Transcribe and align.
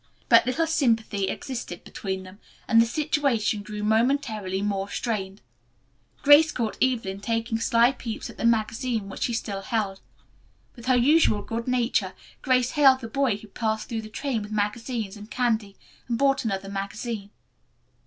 But 0.29 0.47
little 0.47 0.65
sympathy 0.65 1.27
existed 1.27 1.83
between 1.83 2.23
them, 2.23 2.39
and 2.67 2.81
the 2.81 2.87
situation 2.87 3.61
grew 3.61 3.83
momentarily 3.83 4.63
more 4.63 4.89
strained. 4.89 5.41
Grace 6.23 6.51
caught 6.51 6.75
Evelyn 6.81 7.19
taking 7.21 7.59
sly 7.59 7.91
peeps 7.91 8.27
at 8.27 8.37
the 8.39 8.43
magazine 8.45 9.09
which 9.09 9.21
she 9.21 9.33
still 9.33 9.61
held. 9.61 10.01
With 10.75 10.87
her 10.87 10.95
usual 10.97 11.43
good 11.43 11.67
nature, 11.67 12.13
Grace 12.41 12.71
hailed 12.71 13.01
the 13.01 13.07
boy 13.07 13.37
who 13.37 13.47
passed 13.47 13.89
through 13.89 14.01
the 14.01 14.09
train 14.09 14.41
with 14.41 14.51
magazines 14.51 15.15
and 15.15 15.29
candy 15.29 15.75
and 16.07 16.17
bought 16.17 16.43
another 16.45 16.67
magazine. 16.67 17.29